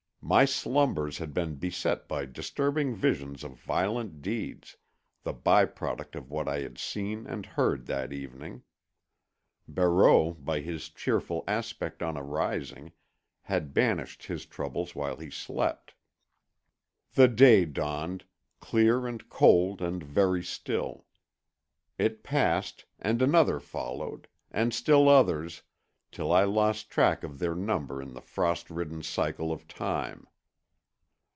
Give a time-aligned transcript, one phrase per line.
[0.23, 4.77] My slumbers had been beset by disturbing visions of violent deeds,
[5.23, 8.61] the by product of what I had seen and heard that evening;
[9.67, 12.91] Barreau, by his cheerful aspect on arising,
[13.41, 15.95] had banished his troubles while he slept.
[17.15, 18.23] The day dawned,
[18.59, 21.07] clear and cold and very still.
[21.97, 25.63] It passed, and another followed, and still others,
[26.13, 30.27] till I lost track of their number in the frost ridden cycle of time.